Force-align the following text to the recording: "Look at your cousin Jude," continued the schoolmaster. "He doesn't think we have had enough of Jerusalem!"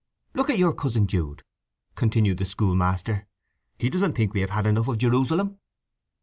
"Look 0.33 0.49
at 0.49 0.57
your 0.57 0.73
cousin 0.73 1.05
Jude," 1.05 1.43
continued 1.93 2.39
the 2.39 2.45
schoolmaster. 2.45 3.27
"He 3.77 3.87
doesn't 3.91 4.13
think 4.13 4.33
we 4.33 4.41
have 4.41 4.49
had 4.49 4.65
enough 4.65 4.87
of 4.87 4.97
Jerusalem!" 4.97 5.59